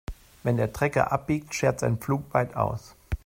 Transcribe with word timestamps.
Wenn 0.41 0.57
der 0.57 0.73
Trecker 0.73 1.11
abbiegt, 1.11 1.53
schert 1.53 1.79
sein 1.81 1.99
Pflug 1.99 2.33
weit 2.33 2.55
aus. 2.55 2.95